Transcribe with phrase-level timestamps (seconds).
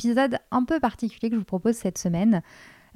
[0.00, 2.42] épisode un peu particulier que je vous propose cette semaine.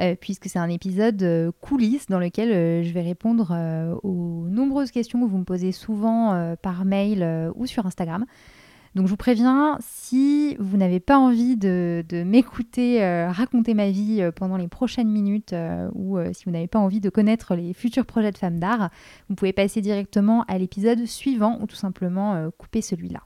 [0.01, 3.57] Euh, puisque c'est un épisode euh, coulisses dans lequel euh, je vais répondre
[4.03, 8.25] aux nombreuses questions que vous me posez souvent par mail ou sur Instagram.
[8.97, 14.29] Donc je vous préviens, si vous n'avez pas envie de, de m'écouter raconter ma vie
[14.37, 15.55] pendant les prochaines minutes
[15.95, 18.91] ou si vous n'avez pas envie de connaître les futurs projets de femmes d'art,
[19.29, 23.21] vous pouvez passer directement à l'épisode suivant ou tout simplement couper celui-là.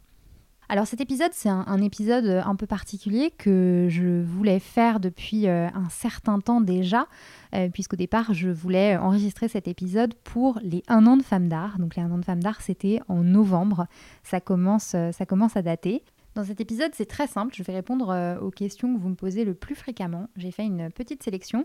[0.70, 5.66] Alors cet épisode, c'est un, épisode un peu particulier que je voulais faire depuis euh,
[5.68, 7.06] un certain temps déjà,
[7.54, 11.78] euh, puisqu'au départ, je voulais enregistrer cet épisode pour les 1 an de Femmes d'Art.
[11.78, 13.86] Donc les 1 an de Femmes d'Art, c'était en novembre.
[14.24, 16.02] Ça commence, euh, ça commence à dater.
[16.34, 17.54] Dans cet épisode, c'est très simple.
[17.56, 20.28] Je vais répondre aux questions que vous me posez le plus fréquemment.
[20.36, 21.64] J'ai fait une petite sélection.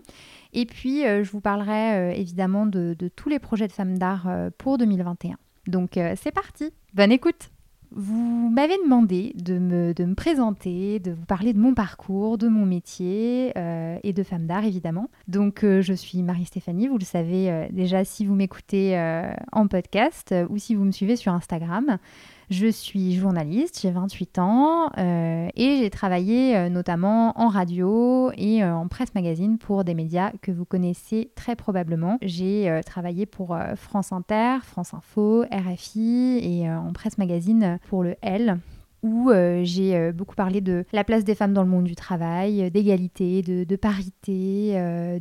[0.52, 4.26] Et puis, je vous parlerai évidemment de, de, tous les projets de femmes d'art
[4.58, 5.36] pour 2021.
[5.68, 6.72] Donc, c'est parti.
[6.92, 7.50] Bonne écoute
[7.96, 13.52] vous m'avez demandé de me, présenter, de vous parler de mon parcours, de mon métier
[13.56, 15.08] euh, et de femme d'art évidemment.
[15.28, 18.74] Donc euh, je suis Marie-Stéphanie, vous le savez euh, déjà si vous m'écoutez
[19.52, 21.98] en podcast ou si vous me suivez sur Instagram.
[22.50, 28.62] Je suis journaliste, j'ai 28 ans euh, et j'ai travaillé euh, notamment en radio et
[28.62, 32.18] euh, en presse magazine pour des médias que vous connaissez très probablement.
[32.20, 38.58] J'ai travaillé pour France Inter, France Info, RFI et en presse magazine pour le L
[39.02, 39.30] où
[39.62, 43.64] j'ai beaucoup parlé de la place des femmes dans le monde du travail, d'égalité, de,
[43.64, 44.72] de, parité,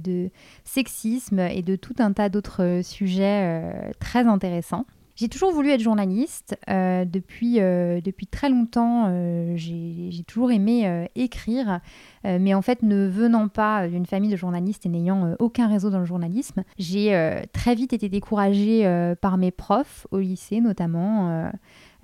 [0.01, 0.29] de
[0.63, 4.85] sexisme et de tout un tas d'autres sujets très intéressants.
[5.15, 6.57] J'ai toujours voulu être journaliste.
[6.69, 11.79] Euh, depuis, euh, depuis très longtemps, euh, j'ai toujours aimé écrire.
[12.23, 15.99] Mais en fait, ne venant pas d'une famille de journalistes et n'ayant aucun réseau dans
[15.99, 21.51] le journalisme, j'ai très vite été découragée par mes profs au lycée notamment.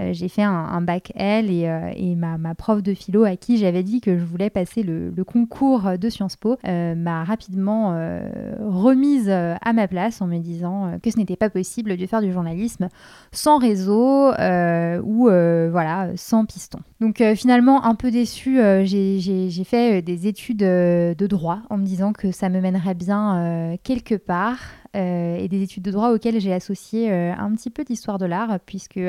[0.01, 3.83] Euh, j'ai fait un, bac L et, euh, ma, prof de philo à qui j'avais
[3.83, 7.89] dit que je voulais passer le, concours de Sciences Po euh, m'a rapidement
[8.59, 12.31] remise à ma place en me disant que ce n'était pas possible de faire du
[12.31, 12.89] journalisme
[13.31, 16.79] sans réseau ou voilà sans piston.
[17.01, 22.31] Donc finalement un peu déçue, j'ai fait des études de droit en me disant que
[22.31, 24.59] ça me mènerait bien quelque part
[24.93, 28.99] et des études de droit auxquelles j'ai associé un petit peu d'histoire de l'art puisque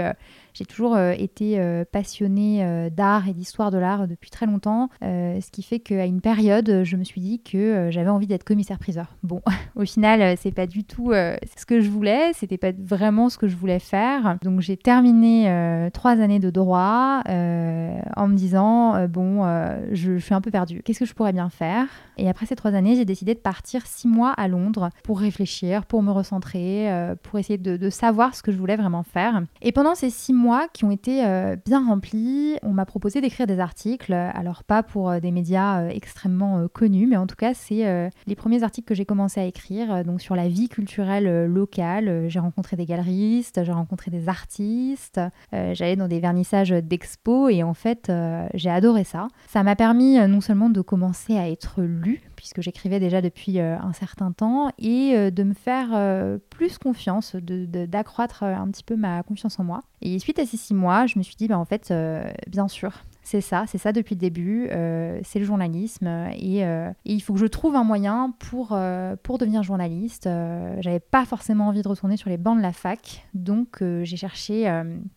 [0.55, 4.89] j'ai toujours euh, été euh, passionnée euh, d'art et d'histoire de l'art depuis très longtemps,
[5.01, 9.17] ce qui fait qu'à une période, je me suis dit que j'avais envie d'être commissaire-priseur.
[9.23, 9.43] Bon,
[9.77, 13.49] au final, c'est pas du tout ce que je voulais, c'était pas vraiment ce que
[13.49, 14.39] je voulais faire.
[14.43, 19.45] Donc j'ai terminé trois années de droit en me disant bon,
[19.93, 20.83] je, suis un peu perdue.
[20.83, 21.87] Qu'est-ce que je pourrais bien faire?
[22.17, 25.87] Et après ces trois années, j'ai décidé de partir six mois à Londres pour réfléchir,
[25.87, 26.89] pour me recentrer,
[27.23, 29.43] pour essayer de, de savoir ce que je voulais vraiment faire.
[29.63, 32.57] Et pendant ces six mois mois qui ont été euh, bien remplis.
[32.63, 37.07] On m'a proposé d'écrire des articles, alors pas pour euh, des médias euh, extrêmement connus,
[37.07, 40.35] mais en tout cas, c'est les premiers articles que j'ai commencé à écrire, donc sur
[40.35, 42.29] la vie culturelle locale.
[42.29, 45.21] j'ai rencontré des galeristes, j'ai rencontré des artistes,
[45.53, 48.11] j'allais dans des vernissages d'expos et en fait,
[48.55, 49.29] j'ai adoré ça.
[49.49, 53.93] Ça m'a permis non seulement de commencer à être lu, puisque j'écrivais déjà depuis un
[53.93, 59.65] certain temps, et de me faire plus confiance, d'accroître un petit peu ma confiance en
[59.65, 59.83] moi.
[60.03, 62.69] Et suite à ces six mois, je me suis dit, bah, en fait, euh, bien
[62.69, 62.93] sûr,
[63.25, 66.07] c'est ça, c'est ça depuis le début, euh, c'est le journalisme
[66.39, 68.79] et, euh, et, il faut que je trouve un moyen pour,
[69.25, 70.29] pour devenir journaliste.
[70.81, 74.69] J'avais pas forcément envie de retourner sur les bancs de la fac, donc j'ai cherché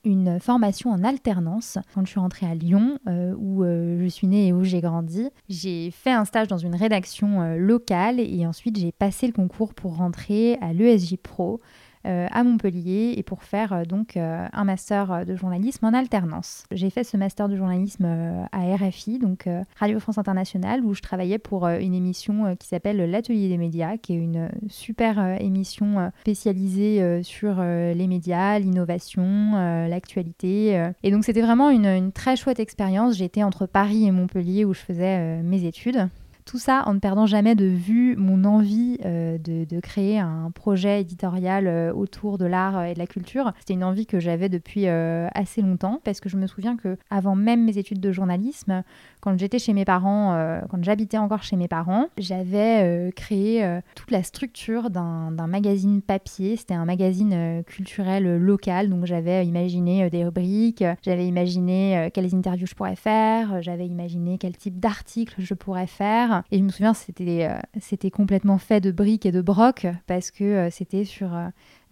[0.03, 4.53] une formation en alternance quand je suis rentrée à Lyon où je suis née et
[4.53, 5.29] où j'ai grandi.
[5.49, 9.97] J'ai fait un stage dans une rédaction locale et ensuite j'ai passé le concours pour
[9.97, 11.61] rentrer à l'ESJ Pro.
[12.05, 16.65] Euh, à Montpellier et pour faire euh, donc euh, un master de journalisme en alternance.
[16.69, 18.05] J'ai fait ce master de journalisme
[18.51, 19.47] à RFI, donc
[19.77, 24.13] Radio France Internationale, où je travaillais pour une émission qui s'appelle L'Atelier des médias, qui
[24.13, 29.53] est une super émission spécialisée sur les médias, l'innovation,
[29.87, 30.91] l'actualité.
[31.03, 33.15] Et donc c'était vraiment une, une, très chouette expérience.
[33.17, 36.09] J'étais entre Paris et Montpellier où je faisais mes études.
[36.45, 41.01] Tout ça en ne perdant jamais de vue mon envie de, de, créer un projet
[41.01, 43.51] éditorial autour de l'art et de la culture.
[43.59, 47.35] C'était une envie que j'avais depuis assez longtemps parce que je me souviens que avant
[47.35, 48.83] même mes études de journalisme,
[49.23, 53.63] quand j'étais chez mes parents, euh, quand j'habitais encore chez mes parents, j'avais euh, créé
[53.63, 56.57] euh, toute la structure d'un magazine papier.
[56.57, 62.75] C'était un magazine culturel local, donc j'avais imaginé des rubriques, j'avais imaginé quelles interviews je
[62.75, 66.32] pourrais faire, j'avais imaginé quel type d'articles je pourrais faire.
[66.51, 67.49] Et je me souviens, c'était
[67.79, 71.29] c'était complètement fait de briques et de brocs parce que c'était sur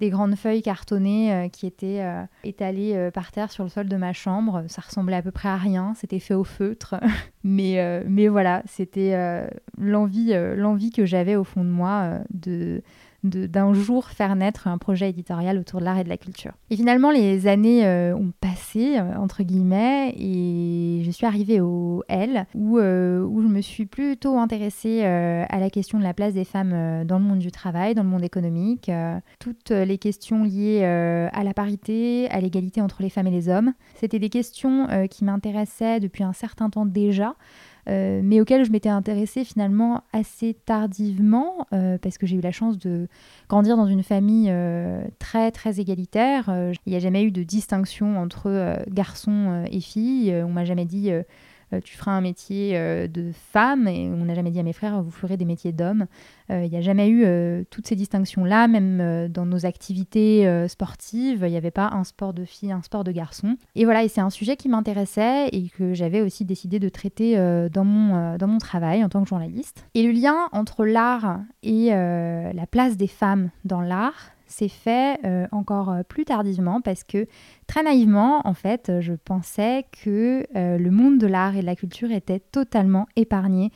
[0.01, 3.88] des grandes feuilles cartonnées euh, qui étaient euh, étalées euh, par terre sur le sol
[3.88, 4.65] de ma chambre.
[4.67, 6.95] Ça ressemblait à peu près à rien, c'était fait au feutre.
[7.43, 9.47] mais, mais voilà, c'était
[9.77, 12.81] l'envie, l'envie que j'avais au fond de moi de
[13.23, 16.51] d'un jour faire naître un projet éditorial autour de l'art et de la culture.
[16.69, 22.03] Et finalement, les années euh, ont passé, euh, entre guillemets, et je suis arrivée au
[22.07, 26.33] L, où, euh, où je me suis plutôt intéressée à la question de la place
[26.33, 28.91] des femmes dans le monde du travail, dans le monde économique,
[29.39, 33.74] toutes les questions liées à la parité, à l'égalité entre les femmes et les hommes.
[33.95, 37.35] C'était des questions qui m'intéressaient depuis un certain temps déjà.
[37.89, 42.51] Euh, mais auquel je m'étais intéressée finalement assez tardivement, euh, parce que j'ai eu la
[42.51, 43.07] chance de
[43.50, 46.50] grandir dans une famille euh, très très égalitaire.
[46.86, 50.33] Il n'y a jamais eu de distinction entre garçons et filles.
[50.45, 51.12] On m'a jamais dit
[51.79, 55.01] tu feras un métier euh, de femme, et on n'a jamais dit à mes frères,
[55.01, 56.07] vous ferez des métiers d'hommes.
[56.50, 57.25] Euh, il n'y a jamais eu
[57.69, 62.44] toutes ces distinctions-là, même dans nos activités sportives, il n'y avait pas un sport de
[62.44, 63.56] fille, un sport de garçon.
[63.75, 67.35] Et voilà, et c'est un sujet qui m'intéressait et que j'avais aussi décidé de traiter
[67.71, 69.85] dans, mon, dans mon travail en tant que journaliste.
[69.94, 75.48] Et le lien entre l'art et la place des femmes dans l'art, c'est fait euh,
[75.51, 77.25] encore euh, plus tardivement parce que
[77.68, 81.75] très naïvement, en fait, je pensais que euh, le monde de l'art et de la
[81.75, 83.71] culture était totalement épargné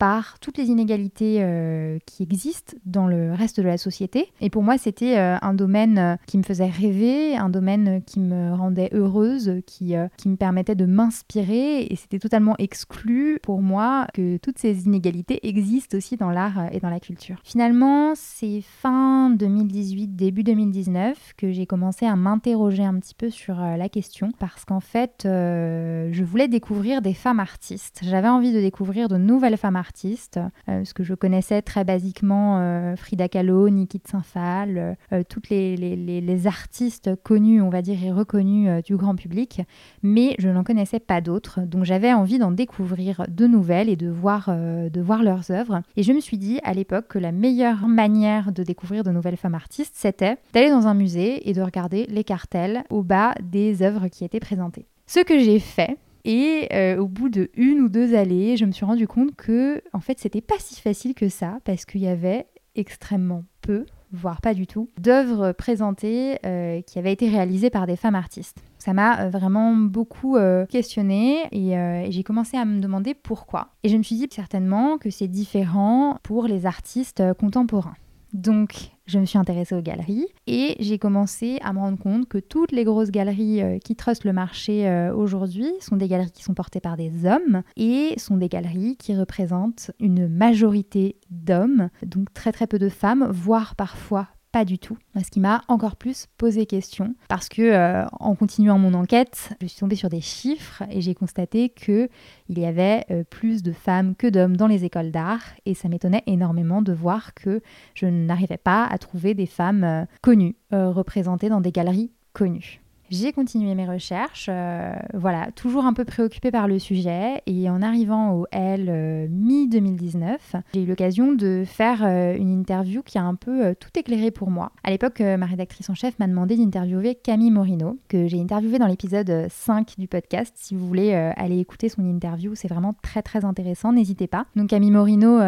[0.00, 4.32] par toutes les inégalités euh, qui existent dans le reste de la société.
[4.40, 8.18] Et pour moi, c'était euh, un domaine euh, qui me faisait rêver, un domaine qui
[8.18, 11.82] me rendait heureuse, qui, qui me permettait de m'inspirer.
[11.82, 16.80] Et c'était totalement exclu pour moi que toutes ces inégalités existent aussi dans l'art et
[16.80, 17.36] dans la culture.
[17.44, 23.56] Finalement, c'est fin 2018, début 2019 que j'ai commencé à m'interroger un petit peu sur
[23.56, 28.00] la question parce qu'en fait, je voulais découvrir des femmes artistes.
[28.02, 31.82] J'avais envie de découvrir de nouvelles femmes artistes artistes, euh, parce que je connaissais très
[31.82, 37.82] basiquement euh, Frida Kahlo, Niki de Saint-Phal, euh, toutes les, les, artistes connus, on va
[37.82, 39.62] dire, et reconnus du grand public,
[40.02, 41.60] mais je n'en connaissais pas d'autres.
[41.60, 45.82] Donc j'avais envie d'en découvrir de nouvelles et de voir, de voir leurs œuvres.
[45.96, 49.36] Et je me suis dit à l'époque que la meilleure manière de découvrir de nouvelles
[49.36, 53.82] femmes artistes, c'était d'aller dans un musée et de regarder les cartels au bas des
[53.82, 54.86] œuvres qui étaient présentées.
[55.06, 58.72] Ce que j'ai fait, et euh, au bout de une ou deux allées, je me
[58.72, 62.08] suis rendu compte que en fait, c'était pas si facile que ça parce qu'il y
[62.08, 67.86] avait extrêmement peu, voire pas du tout, d'œuvres présentées euh, qui avaient été réalisées par
[67.86, 68.58] des femmes artistes.
[68.78, 70.36] Ça m'a euh, vraiment beaucoup
[70.68, 73.68] questionné et, et j'ai commencé à me demander pourquoi.
[73.82, 77.96] Et je me suis dit certainement que c'est différent pour les artistes contemporains.
[78.32, 82.38] Donc, je me suis intéressée aux galeries et j'ai commencé à me rendre compte que
[82.38, 86.44] toutes les grosses galeries euh, qui trustent le marché euh, aujourd'hui sont des galeries qui
[86.44, 92.32] sont portées par des hommes et sont des galeries qui représentent une majorité d'hommes, donc
[92.32, 94.98] très très peu de femmes, voire parfois pas du tout.
[95.22, 99.66] Ce qui m'a encore plus posé question parce que euh, en continuant mon enquête, je
[99.66, 102.08] suis tombée sur des chiffres et j'ai constaté que
[102.48, 105.88] il y avait euh, plus de femmes que d'hommes dans les écoles d'art et ça
[105.88, 107.60] m'étonnait énormément de voir que
[107.94, 112.80] je n'arrivais pas à trouver des femmes euh, connues représentées dans des galeries connues.
[113.10, 117.42] J'ai continué mes recherches, euh, voilà, toujours un peu préoccupée par le sujet.
[117.46, 120.36] Et en arrivant au L euh, mi-2019,
[120.72, 124.52] j'ai eu l'occasion de faire euh, une interview qui a un peu tout éclairé pour
[124.52, 124.70] moi.
[124.84, 128.86] À l'époque, ma rédactrice en chef m'a demandé d'interviewer Camille Morino, que j'ai interviewé dans
[128.86, 130.54] l'épisode 5 du podcast.
[130.56, 134.46] Si vous voulez aller écouter son interview, c'est vraiment très très intéressant, n'hésitez pas.
[134.54, 135.40] Donc Camille Morino,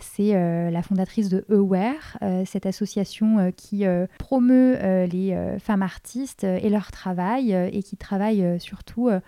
[0.00, 3.84] c'est la fondatrice de Aware, cette association qui
[4.18, 9.20] promeut les femmes artistes et leur travail euh, et qui travaille euh, surtout euh,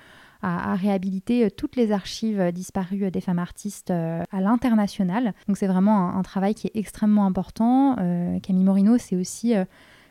[0.43, 5.35] à, réhabiliter toutes les archives disparues des femmes artistes à l'international.
[5.47, 7.95] Donc c'est vraiment un, travail qui est extrêmement important.
[8.43, 9.55] Camille Morino, c'est aussi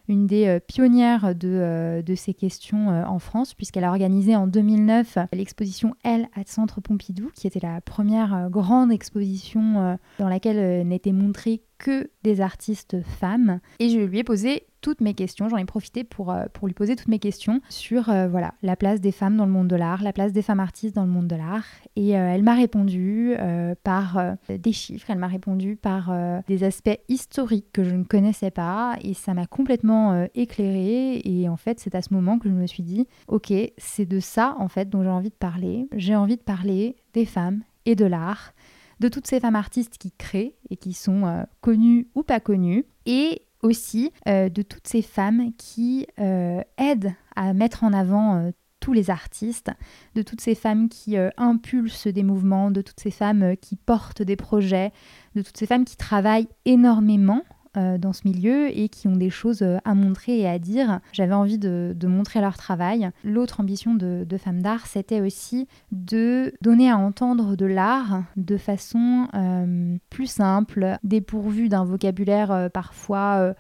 [0.08, 6.30] une des pionnières de, ces questions en France, puisqu'elle a organisé en 2009 l'exposition Elle
[6.34, 12.41] à Centre Pompidou, qui était la première grande exposition dans laquelle n'était montrée que des
[12.41, 13.59] artistes femmes.
[13.79, 15.50] Et je lui ai posé toutes mes questions.
[15.50, 18.75] J'en ai profité pour, euh, pour lui poser toutes mes questions sur euh, voilà, la
[18.75, 21.09] place des femmes dans le monde de l'art, la place des femmes artistes dans le
[21.09, 21.65] monde de l'art.
[21.95, 23.35] Et euh, elle m'a répondu
[23.83, 26.13] par des chiffres, elle m'a répondu par
[26.47, 28.95] des aspects historiques que je ne connaissais pas.
[29.01, 31.21] Et ça m'a complètement éclairée.
[31.23, 34.19] Et en fait, c'est à ce moment que je me suis dit, ok, c'est de
[34.19, 35.88] ça en fait dont j'ai envie de parler.
[35.95, 38.53] J'ai envie de parler des femmes et de l'art
[39.01, 43.41] de toutes ces femmes artistes qui créent et qui sont connues ou pas connues, et
[43.63, 48.93] aussi euh, de toutes ces femmes qui euh, aident à mettre en avant euh, tous
[48.93, 49.72] les artistes,
[50.15, 54.36] de toutes ces femmes qui impulsent des mouvements, de toutes ces femmes qui portent des
[54.36, 54.91] projets,
[55.36, 57.43] de toutes ces femmes qui travaillent énormément
[57.78, 61.00] euh, dans ce milieu et qui ont des choses euh, à montrer et à dire.
[61.13, 63.10] J'avais envie de, montrer leur travail.
[63.24, 69.30] L'autre ambition de, Femmes d'Art, c'était aussi de donner à entendre de l'art de façon
[69.34, 73.54] euh, plus simple, dépourvue d'un vocabulaire parfois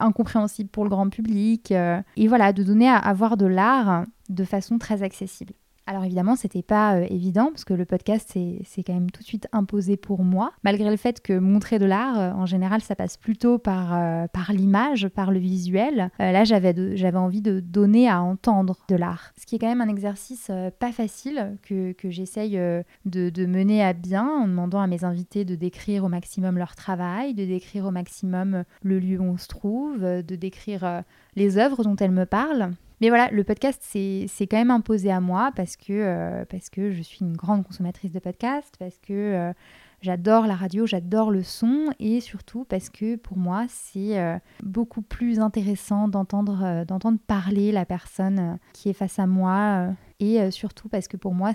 [0.00, 1.70] incompréhensible pour le grand public.
[1.72, 5.52] et voilà, de donner à, à voir de l'art de façon très accessible.
[5.88, 9.26] Alors évidemment, c'était pas euh, évident parce que le podcast c'est quand même tout de
[9.26, 12.94] suite imposé pour moi, malgré le fait que montrer de l'art, euh, en général, ça
[12.94, 16.10] passe plutôt par, euh, par l'image, par le visuel.
[16.18, 19.88] là, j'avais envie de donner à entendre de l'art, ce qui est quand même un
[19.88, 22.84] exercice pas facile que, que j'essaye de,
[23.30, 27.32] de, mener à bien en demandant à mes invités de décrire au maximum leur travail,
[27.32, 31.02] de décrire au maximum le lieu où on se trouve, de décrire
[31.34, 32.74] les œuvres dont elles me parlent.
[33.00, 36.90] Mais voilà, le podcast, c'est quand même imposé à moi parce que, euh, parce que
[36.90, 39.52] je suis une grande consommatrice de podcasts, parce que euh,
[40.00, 45.02] j'adore la radio, j'adore le son et surtout parce que pour moi, c'est euh, beaucoup
[45.02, 51.06] plus intéressant d'entendre d'entendre parler la personne qui est face à moi et surtout parce
[51.06, 51.52] que pour moi,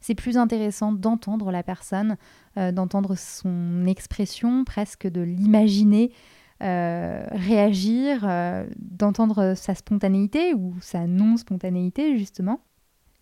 [0.00, 2.16] c'est plus intéressant d'entendre la personne,
[2.56, 6.12] d'entendre son expression, presque de l'imaginer
[6.62, 12.60] euh, réagir, euh, d'entendre sa spontanéité ou sa non-spontanéité justement.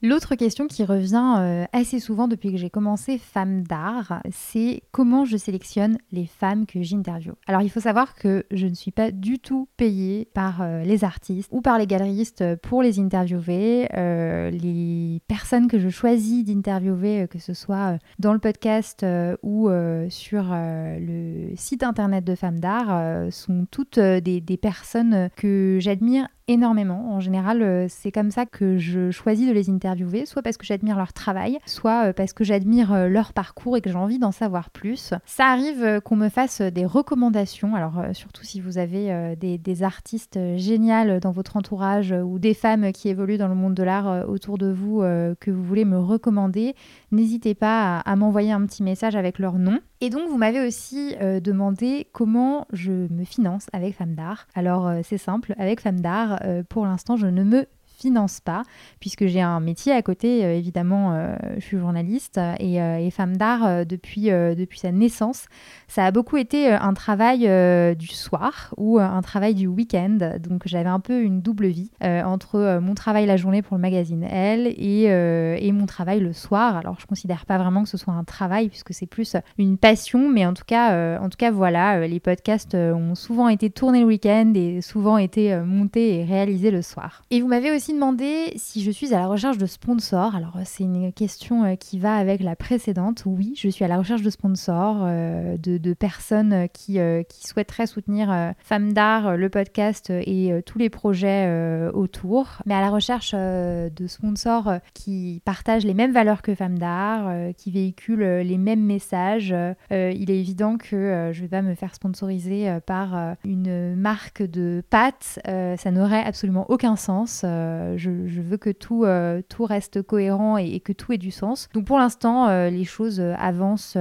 [0.06, 5.24] L'autre question qui revient euh, assez souvent depuis que j'ai commencé Femmes d'art, c'est comment
[5.24, 7.34] je sélectionne les femmes que j'interviewe.
[7.48, 11.02] Alors il faut savoir que je ne suis pas du tout payée par euh, les
[11.02, 13.88] artistes ou par les galeristes pour les interviewer.
[13.96, 19.04] Euh, les personnes que je choisis d'interviewer, que ce soit dans le podcast
[19.42, 19.68] ou
[20.08, 27.12] sur le site internet de Femmes d'art, sont toutes des, des personnes que j'admire énormément.
[27.12, 30.64] En général, euh, c'est comme ça que je choisis de les interviewer, soit parce que
[30.64, 34.18] j'admire leur travail, soit euh, parce que j'admire euh, leur parcours et que j'ai envie
[34.18, 35.12] d'en savoir plus.
[35.24, 41.20] Ça arrive qu'on me fasse des recommandations, alors surtout si vous avez des, artistes géniaux
[41.20, 44.70] dans votre entourage ou des femmes qui évoluent dans le monde de l'art autour de
[44.70, 46.74] vous que vous voulez me recommander,
[47.12, 49.80] n'hésitez pas à, m'envoyer un petit message avec leur nom.
[50.00, 54.46] Et donc, vous m'avez aussi demandé comment je me finance avec Femmes d'Art.
[54.54, 58.62] Alors, c'est simple, avec Femmes d'Art, euh, pour l'instant, je ne me finance pas,
[59.00, 63.36] puisque j'ai un métier à côté, euh, évidemment, euh, je suis journaliste et, et femme
[63.36, 65.46] d'art depuis, depuis sa naissance.
[65.88, 67.48] Ça a beaucoup été un travail
[67.96, 72.78] du soir ou un travail du week-end, donc j'avais un peu une double vie entre
[72.80, 76.76] mon travail la journée pour le magazine Elle et, et mon travail le soir.
[76.76, 80.28] Alors je considère pas vraiment que ce soit un travail, puisque c'est plus une passion,
[80.28, 84.06] mais en tout cas, en tout cas voilà, les podcasts ont souvent été tournés le
[84.06, 87.22] week-end et souvent été montés et réalisés le soir.
[87.30, 90.34] Et vous m'avez aussi demandé si je suis à la recherche de sponsors.
[90.34, 93.24] Alors, c'est une question euh, qui va avec la précédente.
[93.26, 98.54] Oui, je suis à la recherche de sponsors, euh, de, personnes qui, euh, souhaiteraient soutenir
[98.58, 101.48] Femmes d'Art, le podcast et tous les projets
[101.92, 107.30] autour, mais à la recherche de sponsors qui partagent les mêmes valeurs que Femmes d'Art,
[107.56, 109.54] qui véhiculent les mêmes messages.
[109.90, 114.82] il est évident que je ne vais pas me faire sponsoriser par une marque de
[114.90, 115.38] pâtes.
[115.44, 117.44] ça n'aurait absolument aucun sens.
[117.75, 121.68] Euh, je, veux que tout, euh, reste cohérent et, que tout ait du sens.
[121.74, 123.96] Donc pour l'instant, euh, les choses avancent,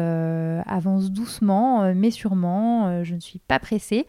[1.12, 3.04] doucement, mais sûrement.
[3.04, 4.06] je ne suis pas pressée.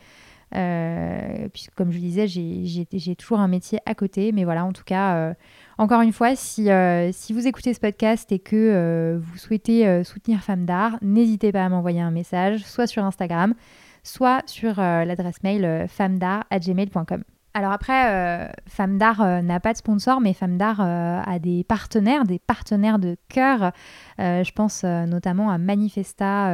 [1.52, 4.32] puisque comme je disais, j'ai toujours un métier à côté.
[4.32, 5.34] Mais voilà, en tout cas,
[5.78, 10.98] encore une fois, si, vous écoutez ce podcast et que vous souhaitez soutenir Femmes d'Art,
[11.02, 13.54] n'hésitez pas à m'envoyer un message, soit sur Instagram,
[14.02, 17.35] soit sur l'adresse mail femmedart.gmail.com.
[17.56, 21.38] Alors après, euh, Femme d'Art euh, n'a pas de sponsor, mais Femme d'Art euh, a
[21.38, 23.72] des partenaires, des partenaires de cœur.
[24.18, 26.50] Je pense notamment à Manifesta,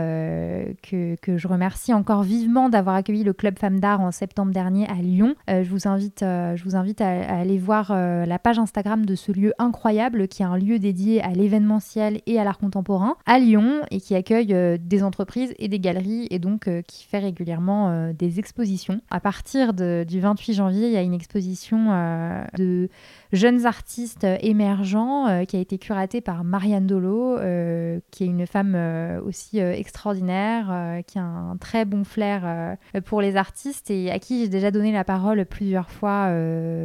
[0.83, 4.87] que, que, je remercie encore vivement d'avoir accueilli le Club Femme d'Art en septembre dernier
[4.89, 5.35] à Lyon.
[5.49, 9.53] je, vous invite, je vous invite à, aller voir la page Instagram de ce lieu
[9.59, 14.01] incroyable, qui est un lieu dédié à l'événementiel et à l'art contemporain à Lyon, et
[14.01, 19.01] qui accueille des entreprises et des galeries, et donc qui fait régulièrement des expositions.
[19.11, 22.89] À partir du 28 janvier, il y a une exposition euh, de
[23.33, 28.47] jeunes artistes émergents euh, qui a été curatée par Marianne Dolo, euh, qui est une
[28.47, 28.77] femme
[29.25, 34.49] aussi extraordinaire, qui a un très bon flair pour les artistes et à qui j'ai
[34.49, 36.29] déjà donné la parole plusieurs fois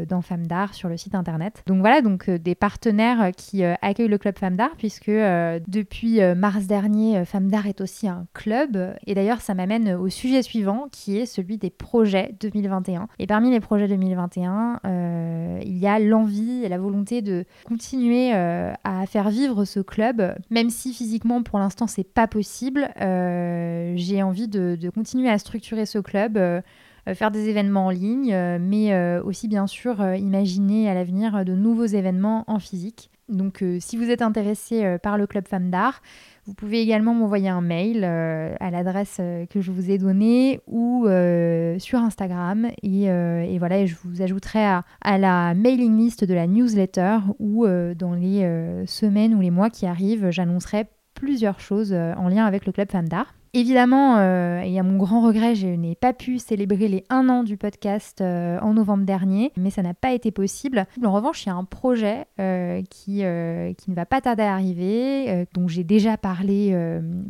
[0.07, 1.63] dans Femmes d'Art sur le site internet.
[1.67, 7.25] Donc voilà, donc des partenaires qui accueillent le club Femmes d'Art, puisque depuis mars dernier,
[7.25, 8.77] Femmes d'Art est aussi un club.
[9.05, 13.07] Et d'ailleurs, ça m'amène au sujet suivant, qui est celui des projets 2021.
[13.19, 18.33] Et parmi les projets 2021, euh, il y a l'envie et la volonté de continuer
[18.33, 22.89] euh, à faire vivre ce club, même si physiquement pour l'instant c'est pas possible.
[22.99, 26.39] Euh, j'ai envie de, continuer à structurer ce club
[27.13, 32.43] faire des événements en ligne, mais aussi bien sûr imaginer à l'avenir de nouveaux événements
[32.47, 33.11] en physique.
[33.29, 36.01] Donc si vous êtes intéressé par le club Femmes d'Art,
[36.47, 40.61] vous pouvez également m'envoyer un mail euh, à l'adresse euh, que je vous ai donnée
[40.65, 42.69] ou euh, sur Instagram.
[42.83, 43.09] Et,
[43.59, 48.83] voilà, je vous ajouterai à, à, la mailing list de la newsletter où dans les
[48.85, 50.85] semaines ou les mois qui arrivent, j'annoncerai
[51.15, 53.33] plusieurs choses en lien avec le club Femmes d'Art.
[53.53, 57.43] Évidemment, euh, et à mon grand regret, je n'ai pas pu célébrer les un an
[57.43, 60.85] du podcast euh, en novembre dernier, mais ça n'a pas été possible.
[61.03, 63.23] En revanche, il y a un projet euh, qui,
[63.77, 66.77] qui ne va pas tarder à arriver, dont j'ai déjà parlé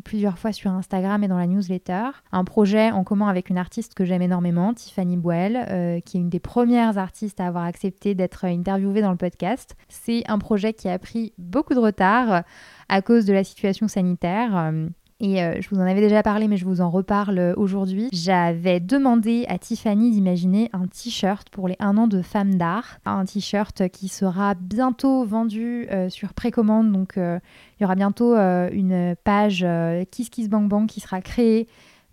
[0.04, 2.10] plusieurs fois sur Instagram et dans la newsletter.
[2.32, 6.30] Un projet en commun avec une artiste que j'aime énormément, Tiffany Boel, qui est une
[6.30, 9.76] des premières artistes à avoir accepté d'être interviewée dans le podcast.
[9.90, 12.44] C'est un projet qui a pris beaucoup de retard
[12.90, 14.74] à cause de la situation sanitaire.
[15.20, 18.10] Et euh, je vous en avais déjà parlé, mais je vous en reparle euh, aujourd'hui.
[18.12, 23.00] J'avais demandé à Tiffany d'imaginer un t-shirt pour les 1 an de Femmes d'Art.
[23.06, 26.92] Un t-shirt qui sera bientôt vendu euh, sur précommande.
[26.92, 29.66] Donc il y aura bientôt une page
[30.12, 31.68] Kiss Kiss Bang Bang qui sera créée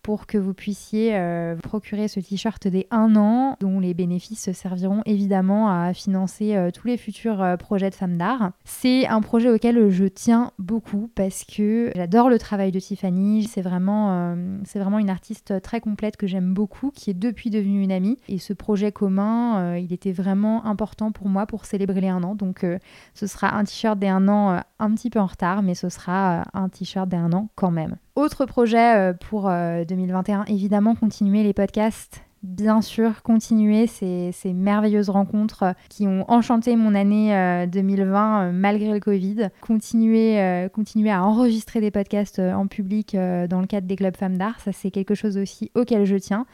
[0.05, 5.01] pour que vous puissiez euh, procurer ce t-shirt des 1 an, dont les bénéfices serviront
[5.07, 8.53] évidemment à financer euh, tous les futurs euh, projets de femmes d'art.
[8.65, 13.45] C'est un projet auquel je tiens beaucoup parce que j'adore le travail de Tiffany.
[13.45, 17.83] C'est vraiment, c'est vraiment une artiste très complète que j'aime beaucoup, qui est depuis devenue
[17.83, 18.19] une amie.
[18.29, 22.35] Et ce projet commun, il était vraiment important pour moi pour célébrer les 1 an.
[22.35, 22.67] Donc
[23.15, 26.45] ce sera un t-shirt des 1 an un petit peu en retard, mais ce sera
[26.53, 27.97] un t-shirt des 1 an quand même.
[28.17, 35.09] Autre projet euh, pour 2021, euh, évidemment, continuer les podcasts bien sûr continuer ces, merveilleuses
[35.09, 39.49] rencontres euh, qui ont enchanté mon année 2020 malgré le Covid.
[39.63, 44.61] Continuer, continuer à enregistrer des podcasts en public dans le cadre des clubs femmes d'art,
[44.61, 46.47] ça c'est quelque chose aussi auquel je tiens.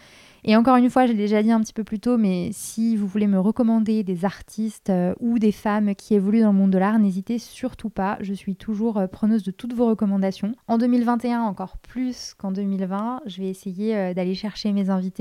[0.45, 2.97] Et encore une fois, je l'ai déjà dit un petit peu plus tôt, mais si
[2.97, 6.71] vous voulez me recommander des artistes euh, ou des femmes qui évoluent dans le monde
[6.71, 8.17] de l'art, n'hésitez surtout pas.
[8.21, 10.53] Je suis toujours euh, preneuse de toutes vos recommandations.
[10.67, 15.21] En 2021, encore plus qu'en 2020, je vais essayer euh, d'aller chercher mes invités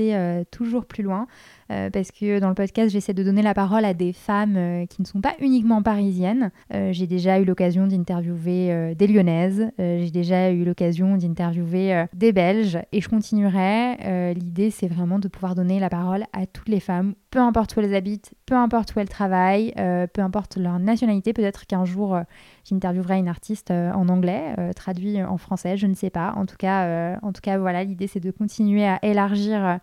[0.50, 1.26] toujours plus loin.
[1.70, 4.86] Euh, parce que dans le podcast, j'essaie de donner la parole à des femmes euh,
[4.86, 6.50] qui ne sont pas uniquement parisiennes.
[6.74, 12.78] Euh, j'ai déjà eu l'occasion d'interviewer des Lyonnaises, j'ai déjà eu l'occasion d'interviewer des Belges,
[12.92, 14.34] et je continuerai.
[14.34, 17.80] L'idée, c'est vraiment de pouvoir donner la parole à toutes les femmes, peu importe où
[17.80, 19.72] elles habitent, peu importe où elles travaillent,
[20.12, 21.32] peu importe leur nationalité.
[21.32, 22.18] Peut-être qu'un jour,
[22.64, 26.32] j'interviewerai une artiste en anglais, traduit en français, je ne sais pas.
[26.36, 29.80] En tout cas, en tout cas voilà, l'idée, c'est de continuer à élargir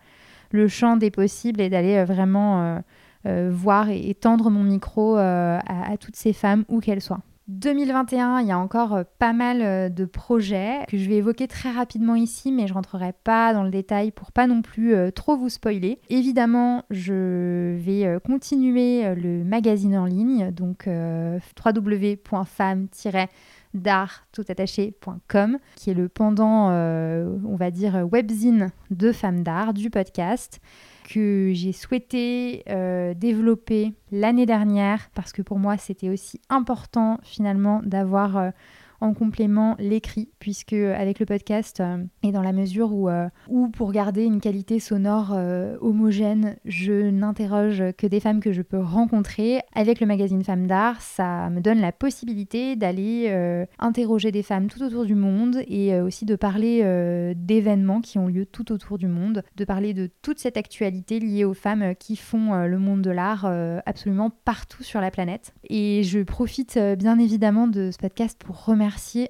[0.51, 2.79] le champ des possibles et d'aller euh, vraiment euh,
[3.25, 5.62] euh, voir et, tendre mon micro à,
[5.99, 7.19] toutes ces femmes, où qu'elles soient.
[7.47, 12.15] 2021, il y a encore pas mal de projets que je vais évoquer très rapidement
[12.15, 15.99] ici, mais je rentrerai pas dans le détail pour pas non plus trop vous spoiler.
[16.10, 22.88] Évidemment, je vais continuer le magazine en ligne, donc www.femme-
[23.81, 30.59] d'art-toutattaché.com, qui est le pendant, euh, on va dire, webzine de Femmes d'art, du podcast,
[31.09, 37.81] que j'ai souhaité euh, développer l'année dernière, parce que pour moi, c'était aussi important finalement
[37.83, 38.37] d'avoir...
[38.37, 38.49] Euh,
[39.01, 41.83] en complément l'écrit, puisque avec le podcast,
[42.23, 43.10] et dans la mesure où,
[43.47, 45.38] où pour garder une qualité sonore
[45.81, 51.01] homogène, je n'interroge que des femmes que je peux rencontrer, avec le magazine Femmes d'Art,
[51.01, 56.25] ça me donne la possibilité d'aller interroger des femmes tout autour du monde et aussi
[56.25, 56.83] de parler
[57.36, 61.45] d'événements qui ont lieu tout autour du monde, de parler de toute cette actualité liée
[61.45, 63.45] aux femmes qui font le monde de l'art
[63.86, 65.53] absolument partout sur la planète.
[65.69, 68.87] Et je profite euh, bien évidemment de ce podcast pour remercier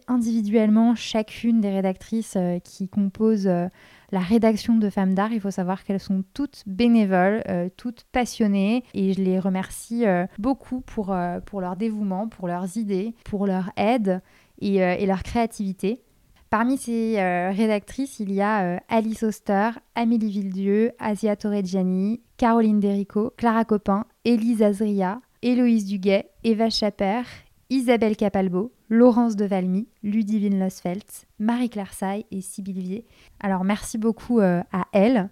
[0.08, 3.67] individuellement chacune des rédactrices euh, qui composent euh,
[4.12, 5.32] la rédaction de Femmes d'Art.
[5.32, 7.43] Il faut savoir qu'elles sont toutes bénévoles,
[7.76, 10.06] toutes passionnées et je les remercie
[10.39, 11.13] beaucoup pour,
[11.46, 14.22] pour leur dévouement, pour leurs idées, pour leur aide
[14.60, 16.02] et, leur créativité.
[16.50, 17.17] Parmi ces
[17.52, 24.63] rédactrices, il y a Alice Oster, Amélie Villedieu, Asia Torreggiani, Caroline Derico, Clara Copin, Élise
[24.63, 27.24] Azria, Héloïse Duguet, Eva Chaper,
[27.70, 33.04] Isabelle Capalbo, Laurence de Valmy, Ludivine Losfelt, Marie-Claire Say et Sybille.
[33.41, 35.30] Alors merci beaucoup euh, à elles.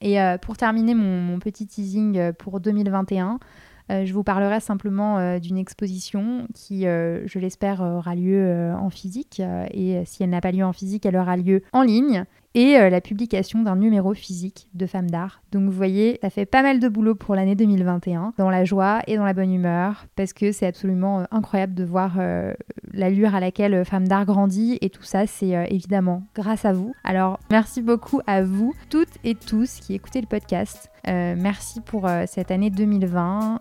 [0.00, 3.38] Et euh, pour terminer mon, petit teasing euh, pour 2021,
[3.90, 9.40] je vous parlerai simplement d'une exposition qui, je l'espère, aura lieu en physique.
[9.40, 12.90] et si elle n'a pas lieu en physique, elle aura lieu en ligne et euh,
[12.90, 15.42] la publication d'un numéro physique de Femmes d'Art.
[15.52, 19.00] Donc vous voyez, ça fait pas mal de boulot pour l'année 2021, dans la joie
[19.06, 22.54] et dans la bonne humeur, parce que c'est absolument euh, incroyable de voir euh,
[22.92, 26.94] l'allure à laquelle Femmes d'Art grandit, et tout ça, c'est évidemment grâce à vous.
[27.04, 30.90] Alors merci beaucoup à vous, toutes et tous qui écoutez le podcast.
[31.06, 33.60] merci pour cette année 2020.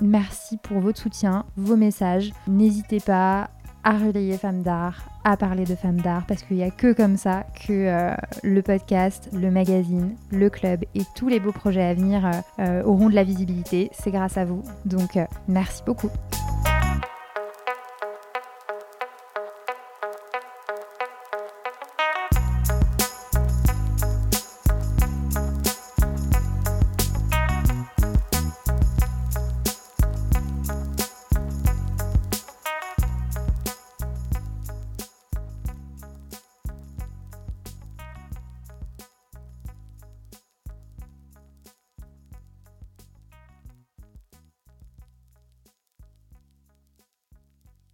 [0.00, 2.32] merci pour votre soutien, vos messages.
[2.46, 3.50] N'hésitez pas
[3.86, 7.16] à relayer Femmes d'Art, à parler de Femmes d'Art, parce qu'il n'y a que comme
[7.16, 11.94] ça que euh, le podcast, le magazine, le club et tous les beaux projets à
[11.94, 13.88] venir euh, euh, auront de la visibilité.
[13.92, 14.64] C'est grâce à vous.
[14.86, 16.10] Donc, merci beaucoup.